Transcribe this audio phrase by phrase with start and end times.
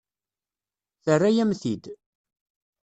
[1.03, 1.83] Terra-yam-t-id.